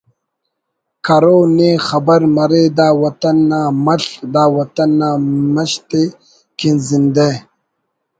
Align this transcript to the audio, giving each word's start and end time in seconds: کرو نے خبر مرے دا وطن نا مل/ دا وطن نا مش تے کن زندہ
کرو 1.05 1.39
نے 1.57 1.69
خبر 1.87 2.19
مرے 2.35 2.63
دا 2.77 2.87
وطن 3.01 3.35
نا 3.49 3.61
مل/ 3.85 4.03
دا 4.33 4.43
وطن 4.55 4.89
نا 4.99 5.09
مش 5.53 5.71
تے 5.89 6.03
کن 6.57 6.75
زندہ 6.89 7.27